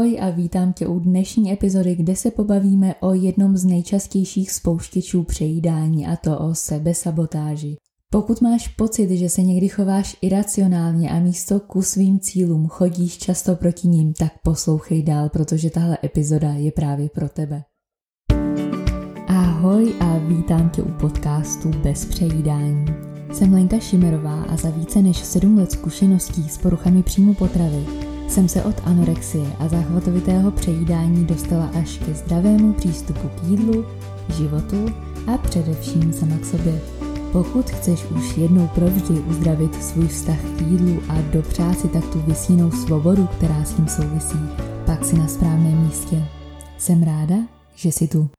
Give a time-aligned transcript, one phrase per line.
[0.00, 5.22] Ahoj a vítám tě u dnešní epizody, kde se pobavíme o jednom z nejčastějších spouštěčů
[5.22, 7.76] přejídání a to o sebesabotáži.
[8.10, 13.56] Pokud máš pocit, že se někdy chováš iracionálně a místo ku svým cílům chodíš často
[13.56, 17.62] proti ním, tak poslouchej dál, protože tahle epizoda je právě pro tebe.
[19.26, 22.84] Ahoj a vítám tě u podcastu Bez přejídání.
[23.32, 28.48] Jsem Lenka Šimerová a za více než 7 let zkušeností s poruchami příjmu potravy jsem
[28.48, 33.84] se od anorexie a záchvatovitého přejídání dostala až ke zdravému přístupu k jídlu,
[34.28, 34.86] životu
[35.26, 36.80] a především sama k sobě.
[37.32, 42.20] Pokud chceš už jednou provždy uzdravit svůj vztah k jídlu a dopřát si tak tu
[42.20, 44.38] vysínou svobodu, která s tím souvisí,
[44.86, 46.24] pak si na správném místě.
[46.78, 47.36] Jsem ráda,
[47.74, 48.30] že jsi tu.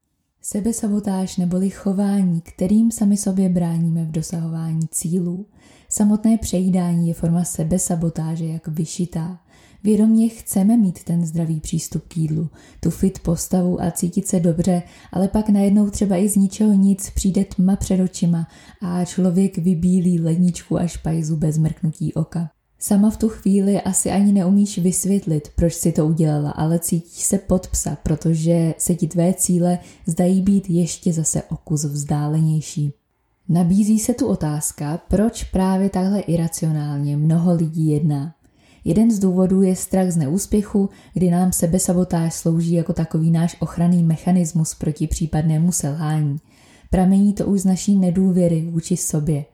[0.42, 5.46] Sebesabotáž neboli chování, kterým sami sobě bráníme v dosahování cílů.
[5.90, 9.40] Samotné přejídání je forma sebesabotáže jak vyšitá.
[9.84, 12.50] Vědomě chceme mít ten zdravý přístup k jídlu,
[12.80, 17.10] tu fit postavu a cítit se dobře, ale pak najednou třeba i z ničeho nic
[17.10, 18.48] přijde tma před očima
[18.82, 22.50] a člověk vybílí ledničku až pajzu bez mrknutí oka.
[22.80, 27.38] Sama v tu chvíli asi ani neumíš vysvětlit, proč si to udělala, ale cítíš se
[27.38, 32.94] pod psa, protože se ti tvé cíle zdají být ještě zase o kus vzdálenější.
[33.50, 38.36] Nabízí se tu otázka, proč právě takhle iracionálně mnoho lidí jedná.
[38.86, 44.04] Jeden z důvodů je strach z neúspěchu, kdy nám sebesabotáž slouží jako takový náš ochranný
[44.04, 46.38] mechanismus proti případnému selhání.
[46.90, 49.46] Pramení to už z naší nedůvěry vůči sobě.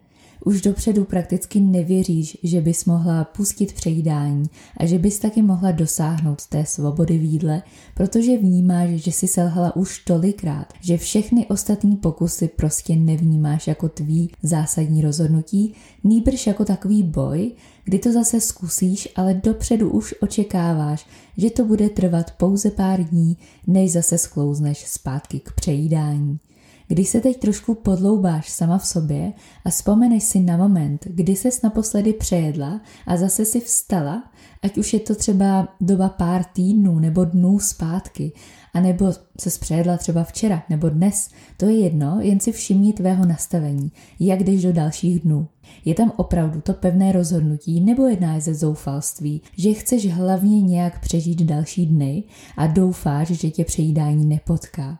[0.47, 4.45] Už dopředu prakticky nevěříš, že bys mohla pustit přejídání
[4.77, 7.61] a že bys taky mohla dosáhnout té svobody v jídle,
[7.95, 14.29] protože vnímáš, že jsi selhala už tolikrát, že všechny ostatní pokusy prostě nevnímáš jako tvý
[14.43, 17.51] zásadní rozhodnutí, nýbrž jako takový boj,
[17.83, 23.37] kdy to zase zkusíš, ale dopředu už očekáváš, že to bude trvat pouze pár dní,
[23.67, 26.39] než zase sklouzneš zpátky k přejídání.
[26.87, 29.33] Když se teď trošku podloubáš sama v sobě
[29.65, 34.23] a vzpomeneš si na moment, kdy ses naposledy přejedla a zase si vstala,
[34.61, 38.31] ať už je to třeba doba pár týdnů nebo dnů zpátky,
[38.73, 43.91] anebo se přejedla třeba včera nebo dnes, to je jedno, jen si všimni tvého nastavení,
[44.19, 45.47] jak jdeš do dalších dnů.
[45.85, 50.99] Je tam opravdu to pevné rozhodnutí nebo jedná je ze zoufalství, že chceš hlavně nějak
[50.99, 52.23] přežít další dny
[52.57, 54.99] a doufáš, že tě přejídání nepotká.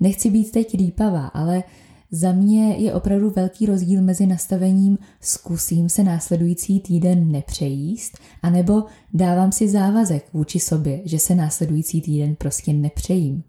[0.00, 1.62] Nechci být teď lípavá, ale
[2.10, 8.84] za mě je opravdu velký rozdíl mezi nastavením zkusím se následující týden nepřejíst, anebo
[9.14, 13.42] dávám si závazek vůči sobě, že se následující týden prostě nepřejím.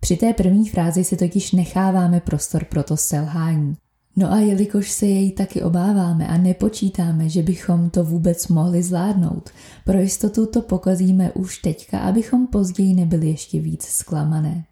[0.00, 3.76] Při té první frázi si totiž necháváme prostor pro to selhání.
[4.16, 9.50] No a jelikož se jej taky obáváme a nepočítáme, že bychom to vůbec mohli zvládnout,
[9.84, 14.64] pro jistotu to pokazíme už teďka, abychom později nebyli ještě víc zklamané.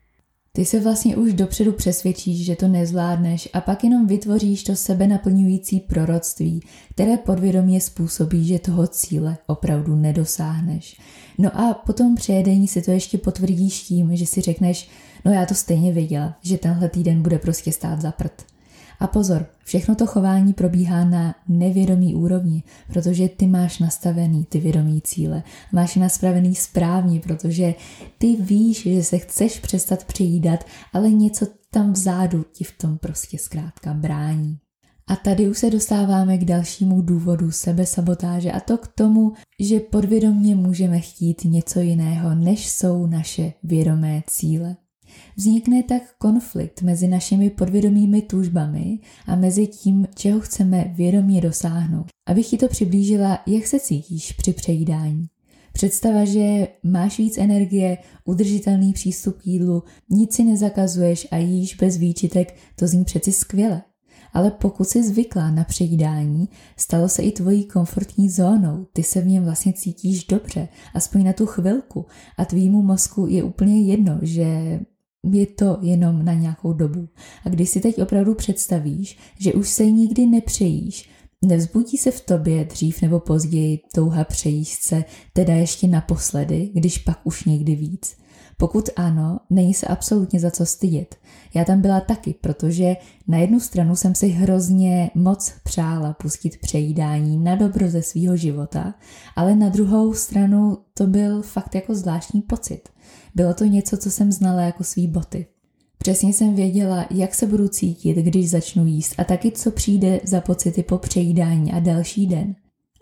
[0.56, 5.06] Ty se vlastně už dopředu přesvědčíš, že to nezvládneš a pak jenom vytvoříš to sebe
[5.06, 11.00] naplňující proroctví, které podvědomě způsobí, že toho cíle opravdu nedosáhneš.
[11.38, 14.88] No a potom přejedení si to ještě potvrdíš tím, že si řekneš,
[15.24, 18.55] no já to stejně věděla, že tenhle týden bude prostě stát za prd.
[19.00, 25.00] A pozor, všechno to chování probíhá na nevědomý úrovni, protože ty máš nastavený ty vědomí
[25.00, 25.42] cíle.
[25.72, 27.74] Máš nastavený správně, protože
[28.18, 33.38] ty víš, že se chceš přestat přijídat, ale něco tam vzadu ti v tom prostě
[33.38, 34.58] zkrátka brání.
[35.08, 40.54] A tady už se dostáváme k dalšímu důvodu sebesabotáže a to k tomu, že podvědomně
[40.54, 44.76] můžeme chtít něco jiného, než jsou naše vědomé cíle.
[45.36, 52.06] Vznikne tak konflikt mezi našimi podvědomými tužbami a mezi tím, čeho chceme vědomě dosáhnout.
[52.26, 55.26] Abych ti to přiblížila, jak se cítíš při přejídání.
[55.72, 61.96] Představa, že máš víc energie, udržitelný přístup k jídlu, nic si nezakazuješ a jíš bez
[61.96, 63.82] výčitek, to zní přeci skvěle.
[64.32, 69.26] Ale pokud jsi zvyklá na přejídání, stalo se i tvojí komfortní zónou, ty se v
[69.26, 72.06] něm vlastně cítíš dobře, aspoň na tu chvilku
[72.38, 74.80] a tvýmu mozku je úplně jedno, že
[75.32, 77.08] je to jenom na nějakou dobu.
[77.44, 81.10] A když si teď opravdu představíš, že už se nikdy nepřejíš,
[81.44, 87.20] nevzbudí se v tobě dřív nebo později touha přejíst se, teda ještě naposledy, když pak
[87.24, 88.16] už někdy víc.
[88.58, 91.16] Pokud ano, není se absolutně za co stydět.
[91.54, 92.96] Já tam byla taky, protože
[93.28, 98.94] na jednu stranu jsem si hrozně moc přála pustit přejídání na dobro ze svýho života,
[99.36, 102.88] ale na druhou stranu to byl fakt jako zvláštní pocit.
[103.36, 105.46] Bylo to něco, co jsem znala jako svý boty.
[105.98, 110.40] Přesně jsem věděla, jak se budu cítit, když začnu jíst a taky, co přijde za
[110.40, 112.54] pocity po přejídání a další den.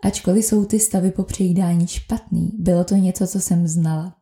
[0.03, 4.15] Ačkoliv jsou ty stavy po přejídání špatný, bylo to něco, co jsem znala.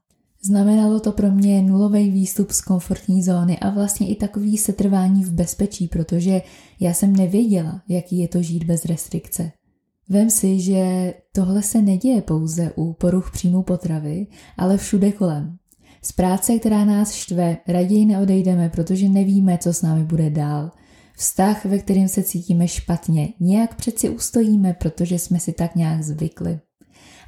[0.43, 5.31] Znamenalo to pro mě nulový výstup z komfortní zóny a vlastně i takový setrvání v
[5.31, 6.41] bezpečí, protože
[6.79, 9.51] já jsem nevěděla, jaký je to žít bez restrikce.
[10.09, 14.27] Vem si, že tohle se neděje pouze u poruch příjmu potravy,
[14.57, 15.57] ale všude kolem.
[16.05, 20.71] Z práce, která nás štve, raději neodejdeme, protože nevíme, co s námi bude dál.
[21.17, 26.59] Vztah, ve kterém se cítíme špatně, nějak přeci ustojíme, protože jsme si tak nějak zvykli.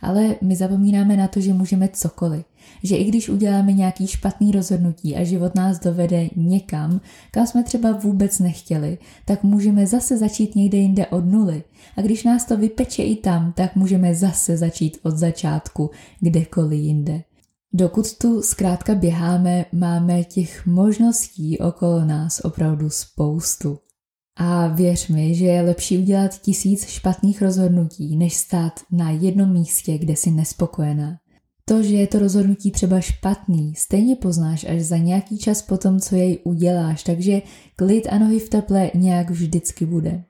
[0.02, 2.46] Ale my zapomínáme na to, že můžeme cokoliv.
[2.84, 7.02] Že i když uděláme nějaký špatný rozhodnutí a život nás dovede někam,
[7.32, 11.64] kam jsme třeba vůbec nechtěli, tak můžeme zase začít někde jinde od nuly.
[11.98, 17.24] A když nás to vypeče i tam, tak můžeme zase začít od začátku, kdekoliv jinde.
[17.78, 23.80] Dokud tu zkrátka běháme, máme těch možností okolo nás opravdu spoustu.
[24.38, 29.98] A věř mi, že je lepší udělat tisíc špatných rozhodnutí, než stát na jednom místě,
[29.98, 31.18] kde si nespokojená.
[31.66, 36.00] To, že je to rozhodnutí třeba špatný, stejně poznáš až za nějaký čas po tom,
[36.00, 37.42] co jej uděláš, takže
[37.76, 40.24] klid a nohy v teple nějak vždycky bude.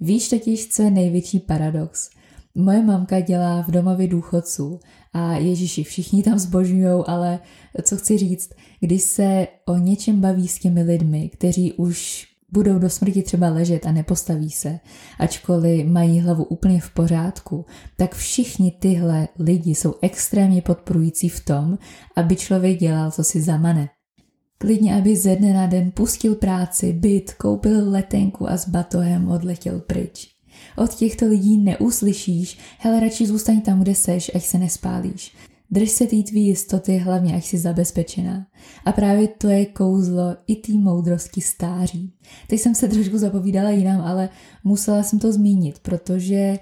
[0.00, 2.10] Víš totiž, co je největší paradox?
[2.60, 4.80] Moje mamka dělá v domově důchodců
[5.12, 7.38] a Ježíši, všichni tam zbožňujou, ale
[7.82, 8.50] co chci říct,
[8.80, 13.86] když se o něčem baví s těmi lidmi, kteří už budou do smrti třeba ležet
[13.86, 14.80] a nepostaví se,
[15.18, 17.66] ačkoliv mají hlavu úplně v pořádku,
[17.96, 21.78] tak všichni tyhle lidi jsou extrémně podporující v tom,
[22.16, 23.88] aby člověk dělal, co si zamane.
[24.58, 29.80] Klidně, aby ze dne na den pustil práci, byt, koupil letenku a s batohem odletěl
[29.80, 30.37] pryč.
[30.78, 35.34] Od těchto lidí neuslyšíš, hele radši zůstaň tam, kde seš, ať se nespálíš.
[35.70, 38.46] Drž se té tvý jistoty, hlavně ať jsi zabezpečená.
[38.84, 42.12] A právě to je kouzlo i té moudrosti stáří.
[42.48, 44.28] Teď jsem se trošku zapovídala jinam, ale
[44.64, 46.58] musela jsem to zmínit, protože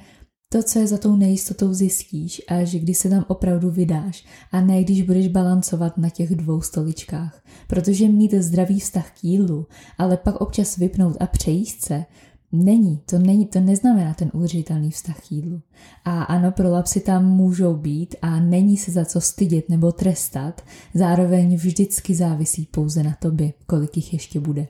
[0.48, 4.60] to, co je za tou nejistotou, zjistíš a že když se tam opravdu vydáš a
[4.60, 7.42] ne když budeš balancovat na těch dvou stoličkách.
[7.68, 9.66] Protože mít zdravý vztah k jídlu,
[9.98, 12.04] ale pak občas vypnout a přejíst se,
[12.52, 15.60] Není, to není, to neznamená ten udržitelný vztah k jídlu.
[16.04, 20.62] A ano, prolapsy tam můžou být a není se za co stydět nebo trestat,
[20.94, 24.66] zároveň vždycky závisí pouze na tobě, kolik jich ještě bude.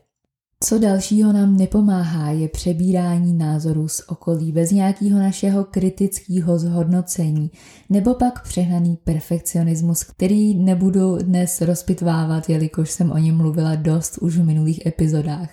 [0.64, 7.50] Co dalšího nám nepomáhá, je přebírání názorů z okolí bez nějakého našeho kritického zhodnocení,
[7.90, 14.38] nebo pak přehnaný perfekcionismus, který nebudu dnes rozpitvávat, jelikož jsem o něm mluvila dost už
[14.38, 15.50] v minulých epizodách.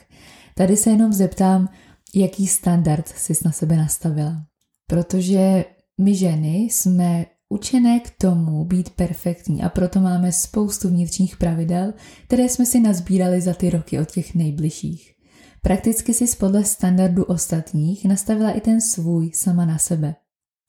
[0.56, 1.70] Tady se jenom zeptám,
[2.16, 4.46] jaký standard jsi na sebe nastavila.
[4.88, 5.66] Protože
[6.02, 11.94] my ženy jsme učené k tomu být perfektní a proto máme spoustu vnitřních pravidel,
[12.28, 15.14] které jsme si nazbírali za ty roky od těch nejbližších.
[15.62, 20.16] Prakticky si podle standardu ostatních nastavila i ten svůj sama na sebe.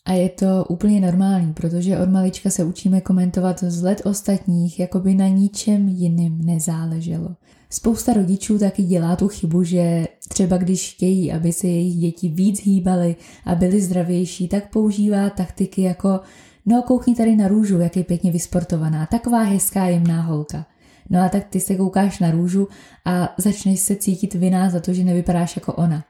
[0.07, 5.15] A je to úplně normální, protože od malička se učíme komentovat vzhled ostatních, jako by
[5.15, 7.37] na ničem jiným nezáleželo.
[7.71, 12.61] Spousta rodičů taky dělá tu chybu, že třeba když chtějí, aby se jejich děti víc
[12.61, 16.21] hýbaly a byly zdravější, tak používá taktiky jako
[16.67, 20.67] no koukni tady na růžu, jak je pěkně vysportovaná, taková hezká jemná holka.
[21.11, 22.69] No a tak ty se koukáš na růžu
[23.05, 26.05] a začneš se cítit vina za to, že nevypadáš jako ona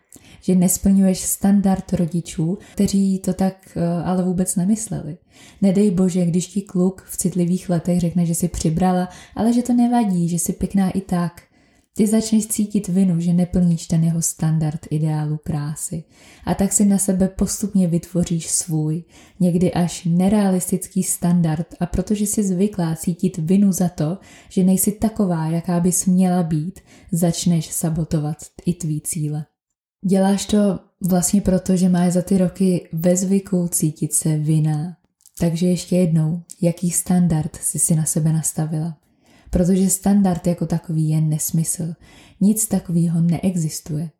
[0.44, 5.16] že nesplňuješ standard rodičů, kteří to tak eh, ale vůbec nemysleli.
[5.62, 9.72] Nedej bože, když ti kluk v citlivých letech řekne, že si přibrala, ale že to
[9.72, 11.42] nevadí, že si pěkná i tak.
[11.96, 16.04] Ty začneš cítit vinu, že neplníš ten jeho standard ideálu krásy.
[16.44, 19.04] A tak si na sebe postupně vytvoříš svůj,
[19.40, 25.46] někdy až nerealistický standard a protože jsi zvyklá cítit vinu za to, že nejsi taková,
[25.46, 26.80] jaká bys měla být,
[27.12, 28.36] začneš sabotovat
[28.66, 29.44] i tvý cíle.
[30.06, 34.96] Děláš to vlastně proto, že máš za ty roky ve zvyku cítit se vina.
[35.38, 38.96] Takže ještě jednou, jaký standard jsi si na sebe nastavila?
[39.50, 41.94] Protože standard jako takový je nesmysl.
[42.40, 44.10] Nic takového neexistuje.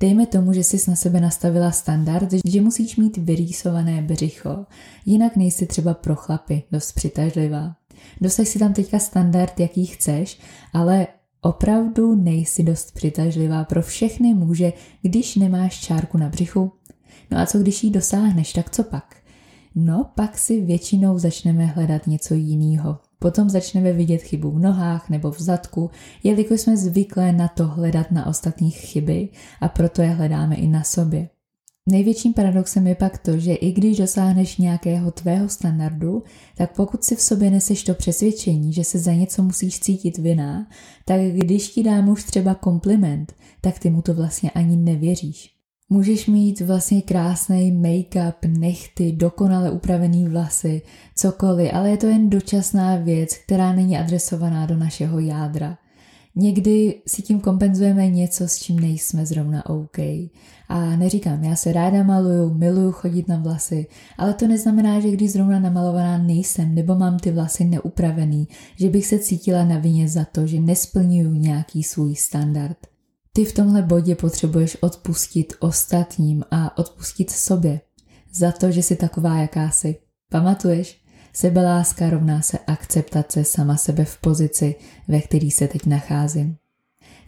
[0.00, 4.66] Dejme tomu, že jsi na sebe nastavila standard, že musíš mít vyrýsované břicho,
[5.06, 7.76] jinak nejsi třeba pro chlapy dost přitažlivá.
[8.20, 10.40] Dostaň si tam teďka standard, jaký chceš,
[10.72, 11.06] ale
[11.46, 14.72] Opravdu nejsi dost přitažlivá pro všechny muže,
[15.02, 16.72] když nemáš čárku na břichu?
[17.30, 19.16] No a co když jí dosáhneš, tak co pak?
[19.74, 22.98] No, pak si většinou začneme hledat něco jiného.
[23.18, 25.90] Potom začneme vidět chybu v nohách nebo v zadku,
[26.22, 29.28] jelikož jsme zvyklé na to hledat na ostatních chyby
[29.60, 31.28] a proto je hledáme i na sobě.
[31.88, 36.22] Největším paradoxem je pak to, že i když dosáhneš nějakého tvého standardu,
[36.56, 40.66] tak pokud si v sobě neseš to přesvědčení, že se za něco musíš cítit vina,
[41.04, 45.56] tak když ti dá muž třeba kompliment, tak ty mu to vlastně ani nevěříš.
[45.88, 50.82] Můžeš mít vlastně krásný make-up, nechty, dokonale upravený vlasy,
[51.14, 55.78] cokoliv, ale je to jen dočasná věc, která není adresovaná do našeho jádra.
[56.36, 59.98] Někdy si tím kompenzujeme něco, s čím nejsme zrovna OK.
[60.68, 63.86] A neříkám, já se ráda maluju, miluju chodit na vlasy,
[64.18, 69.06] ale to neznamená, že když zrovna namalovaná nejsem nebo mám ty vlasy neupravený, že bych
[69.06, 72.76] se cítila na vině za to, že nesplňuju nějaký svůj standard.
[73.32, 77.80] Ty v tomhle bodě potřebuješ odpustit ostatním a odpustit sobě
[78.32, 79.96] za to, že jsi taková, jaká jsi.
[80.30, 81.05] Pamatuješ?
[81.36, 84.74] Sebeláska rovná se akceptace sama sebe v pozici,
[85.08, 86.56] ve který se teď nacházím.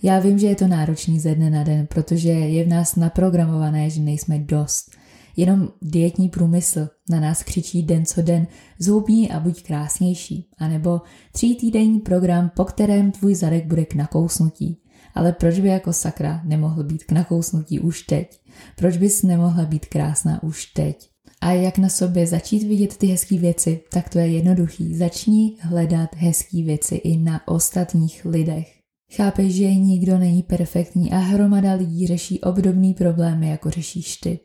[0.02, 3.90] Já vím, že je to náročný ze dne na den, protože je v nás naprogramované,
[3.90, 4.90] že nejsme dost.
[5.36, 8.46] Jenom dietní průmysl na nás křičí den co den
[8.78, 11.00] zhubní a buď krásnější, anebo
[11.32, 14.80] tří týdenní program, po kterém tvůj zadek bude k nakousnutí.
[15.14, 18.40] Ale proč by jako sakra nemohl být k nakousnutí už teď?
[18.76, 21.10] Proč bys nemohla být krásná už teď?
[21.40, 24.96] A jak na sobě začít vidět ty hezké věci, tak to je jednoduchý.
[24.96, 28.78] Začni hledat hezké věci i na ostatních lidech.
[29.12, 34.40] Chápeš, že nikdo není perfektní a hromada lidí řeší obdobný problémy, jako řešíš ty.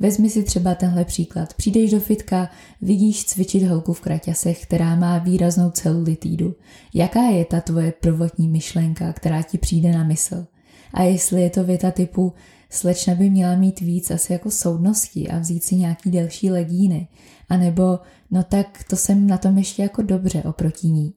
[0.00, 1.54] Vezmi si třeba tenhle příklad.
[1.54, 2.50] Přijdeš do fitka,
[2.82, 6.54] vidíš cvičit holku v kraťasech, která má výraznou celulitídu.
[6.94, 10.46] Jaká je ta tvoje prvotní myšlenka, která ti přijde na mysl?
[10.94, 12.32] A jestli je to věta typu
[12.70, 17.08] slečna by měla mít víc asi jako soudnosti a vzít si nějaký delší legíny.
[17.48, 17.98] A nebo,
[18.30, 21.14] no tak to jsem na tom ještě jako dobře oproti ní.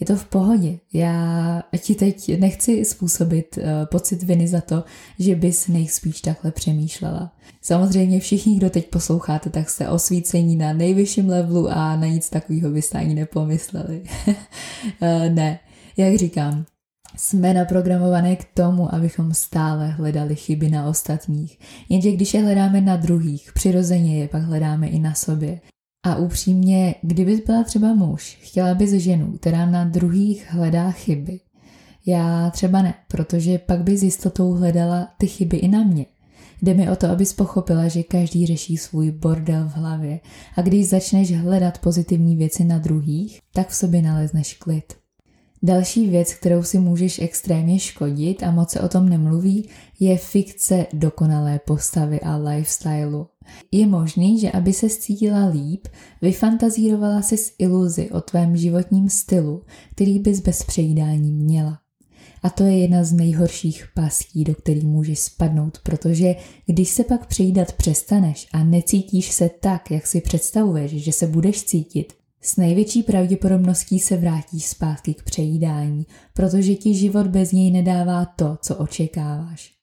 [0.00, 0.78] Je to v pohodě.
[0.92, 4.84] Já ti teď nechci způsobit uh, pocit viny za to,
[5.18, 7.32] že bys nejspíš takhle přemýšlela.
[7.62, 12.70] Samozřejmě všichni, kdo teď posloucháte, tak jste osvícení na nejvyšším levelu a na nic takového
[12.70, 14.02] byste ani nepomysleli.
[14.26, 14.34] uh,
[15.34, 15.58] ne,
[15.96, 16.64] jak říkám,
[17.18, 21.58] jsme naprogramované k tomu, abychom stále hledali chyby na ostatních.
[21.88, 25.60] Jenže když je hledáme na druhých, přirozeně je pak hledáme i na sobě.
[26.06, 31.40] A upřímně, kdybys byla třeba muž, chtěla bys ženu, která na druhých hledá chyby.
[32.06, 36.06] Já třeba ne, protože pak bys jistotou hledala ty chyby i na mě.
[36.62, 40.20] Jde mi o to, abys pochopila, že každý řeší svůj bordel v hlavě
[40.56, 44.92] a když začneš hledat pozitivní věci na druhých, tak v sobě nalezneš klid.
[45.62, 49.68] Další věc, kterou si můžeš extrémně škodit a moc se o tom nemluví,
[50.00, 53.26] je fikce dokonalé postavy a lifestylu.
[53.72, 55.88] Je možný, že aby se cítila líp,
[56.22, 59.62] vyfantazírovala si s iluzi o tvém životním stylu,
[59.94, 61.78] který bys bez přejídání měla.
[62.42, 66.34] A to je jedna z nejhorších pastí, do kterých můžeš spadnout, protože
[66.66, 71.62] když se pak přejídat přestaneš a necítíš se tak, jak si představuješ, že se budeš
[71.64, 78.24] cítit, s největší pravděpodobností se vrátíš zpátky k přejídání, protože ti život bez něj nedává
[78.24, 79.77] to, co očekáváš.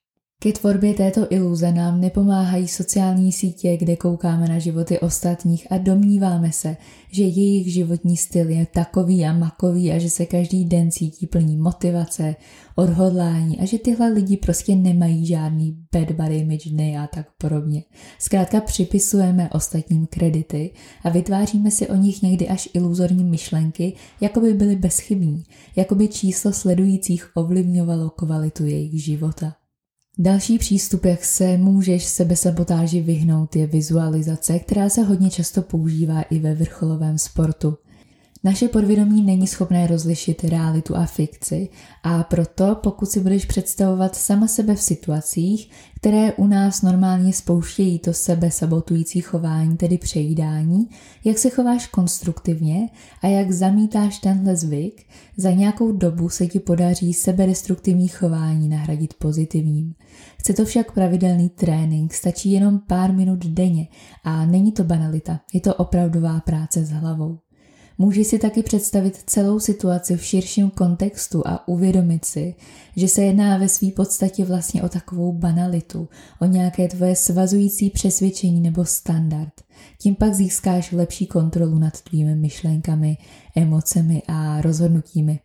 [0.46, 6.52] Ke tvorbě této iluze nám nepomáhají sociální sítě, kde koukáme na životy ostatních a domníváme
[6.52, 6.78] se,
[7.12, 11.58] že jejich životní styl je takový a makový a že se každý den cítí plní
[11.58, 12.36] motivace,
[12.76, 17.84] odhodlání a že tyhle lidi prostě nemají žádný bad body image dny a tak podobně.
[18.20, 20.72] Zkrátka připisujeme ostatním kredity
[21.04, 25.44] a vytváříme si o nich někdy až iluzorní myšlenky, jako by byly bezchybní,
[25.76, 29.54] jako by číslo sledujících ovlivňovalo kvalitu jejich života.
[30.18, 36.40] Další přístup, jak se můžeš sebesabotáži vyhnout, je vizualizace, která se hodně často používá i
[36.40, 37.78] ve vrcholovém sportu.
[38.46, 41.70] Naše podvědomí není schopné rozlišit realitu a fikci
[42.04, 48.00] a proto, pokud si budeš představovat sama sebe v situacích, které u nás normálně spouštějí
[48.00, 50.90] to sebe sabotující chování, tedy přejídání,
[51.24, 52.90] jak se chováš konstruktivně
[53.22, 55.06] a jak zamítáš tenhle zvyk,
[55.38, 59.94] za nějakou dobu se ti podaří sebedestruktivní chování nahradit pozitivním.
[60.40, 63.88] Chce to však pravidelný trénink, stačí jenom pár minut denně
[64.24, 67.45] a není to banalita, je to opravdová práce s hlavou.
[67.98, 72.56] Můžeš si taky představit celou situaci v širším kontextu a uvědomit si,
[72.96, 76.10] že se jedná ve své podstatě vlastně o takovou banalitu,
[76.42, 79.54] o nějaké tvoje svazující přesvědčení nebo standard.
[80.00, 83.18] Tím pak získáš lepší kontrolu nad tvými myšlenkami,
[83.56, 85.40] emocemi a rozhodnutími.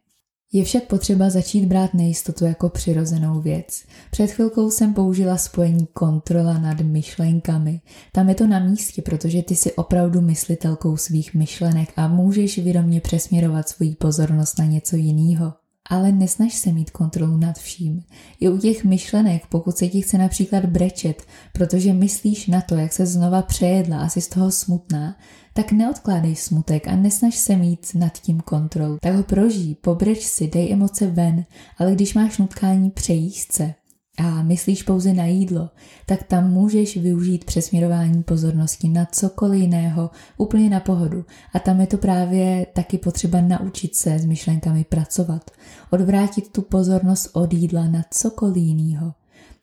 [0.53, 3.83] Je však potřeba začít brát nejistotu jako přirozenou věc.
[4.11, 7.81] Před chvilkou jsem použila spojení kontrola nad myšlenkami.
[8.13, 13.01] Tam je to na místě, protože ty si opravdu myslitelkou svých myšlenek a můžeš vědomě
[13.01, 15.53] přesměrovat svoji pozornost na něco jiného.
[15.91, 18.03] Ale nesnaž se mít kontrolu nad vším.
[18.41, 22.93] I u těch myšlenek, pokud se ti chce například brečet, protože myslíš na to, jak
[22.93, 25.17] se znova přejedla a jsi z toho smutná,
[25.53, 28.99] tak neodkládej smutek a nesnaž se mít nad tím kontrolu.
[29.03, 31.45] Tak ho prožij, pobreč si, dej emoce ven,
[31.79, 33.75] ale když máš nutkání, přejíst se.
[34.19, 35.71] a myslíš pouze na jídlo,
[36.07, 41.25] tak tam můžeš využít přesměrování pozornosti na cokoliv jiného, úplně na pohodu.
[41.55, 45.51] A tam je to právě taky potřeba naučit se s myšlenkami pracovat,
[45.91, 49.13] odvrátit tu pozornost od jídla na cokoliv jiného.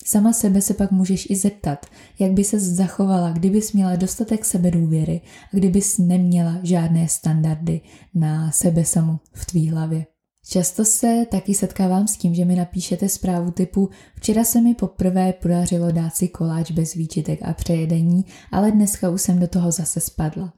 [0.05, 1.85] Sama sebe se pak můžeš i zeptat,
[2.19, 5.21] jak by se zachovala, kdybys měla dostatek sebedůvěry
[5.53, 7.81] a kdybys neměla žádné standardy
[8.13, 10.05] na sebe samu v tvý hlavě.
[10.49, 15.33] Často se taky setkávám s tím, že mi napíšete zprávu typu včera se mi poprvé
[15.33, 19.99] podařilo dát si koláč bez výčitek a přejedení, ale dneska už jsem do toho zase
[19.99, 20.53] spadla.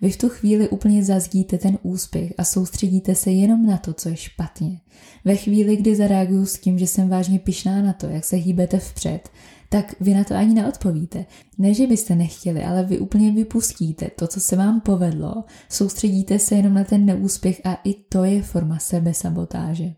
[0.00, 4.08] Vy v tu chvíli úplně zazdíte ten úspěch a soustředíte se jenom na to, co
[4.08, 4.80] je špatně.
[5.24, 8.78] Ve chvíli, kdy zareaguju s tím, že jsem vážně pišná na to, jak se hýbete
[8.78, 9.28] vpřed,
[9.68, 11.26] tak vy na to ani neodpovíte.
[11.58, 16.54] Ne, že byste nechtěli, ale vy úplně vypustíte to, co se vám povedlo, soustředíte se
[16.54, 19.94] jenom na ten neúspěch a i to je forma sebesabotáže.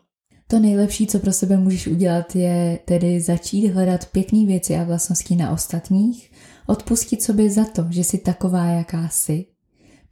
[0.46, 5.36] To nejlepší, co pro sebe můžeš udělat, je tedy začít hledat pěkné věci a vlastnosti
[5.36, 6.32] na ostatních,
[6.66, 9.46] odpustit sobě za to, že jsi taková, jaká jsi,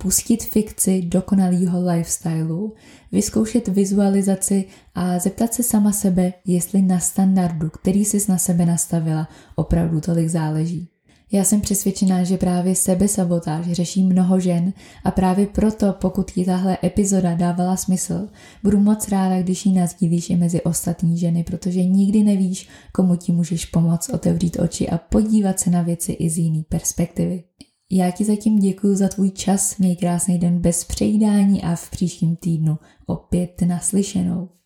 [0.03, 2.75] pustit fikci dokonalého lifestylu,
[3.13, 4.65] vyzkoušet vizualizaci
[4.95, 10.29] a zeptat se sama sebe, jestli na standardu, který jsi na sebe nastavila, opravdu tolik
[10.29, 10.89] záleží.
[11.33, 14.73] Já jsem přesvědčená, že právě sebesabotáž řeší mnoho žen
[15.05, 18.29] a právě proto, pokud ti tahle epizoda dávala smysl,
[18.63, 23.33] budu moc ráda, když ji nazdílíš i mezi ostatní ženy, protože nikdy nevíš, komu ti
[23.33, 27.45] můžeš pomoct otevřít oči a podívat se na věci i z jiný perspektivy.
[27.91, 32.37] Já ti zatím děkuji za tvůj čas, měj krásný den bez přejídání a v příštím
[32.37, 34.58] týdnu opět naslyšenou.